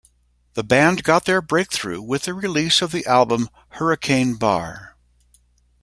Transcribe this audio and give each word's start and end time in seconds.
The 0.55 0.63
band 0.63 1.03
got 1.03 1.25
their 1.25 1.43
breakthrough 1.43 2.01
with 2.01 2.23
the 2.23 2.33
release 2.33 2.81
of 2.81 2.91
the 2.91 3.05
album 3.05 3.49
"Hurricane 3.73 4.33
Bar". 4.33 4.97